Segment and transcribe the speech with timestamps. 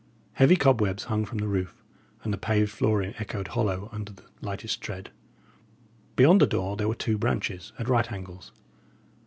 [0.33, 1.83] Heavy cobwebs hung from the roof;
[2.23, 5.11] and the paved flooring echoed hollow under the lightest tread.
[6.15, 8.51] Beyond the door there were two branches, at right angles.